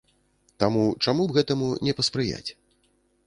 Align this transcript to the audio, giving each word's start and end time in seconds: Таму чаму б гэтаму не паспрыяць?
Таму 0.61 0.85
чаму 1.07 1.27
б 1.31 1.37
гэтаму 1.37 1.67
не 1.87 1.93
паспрыяць? 1.99 2.49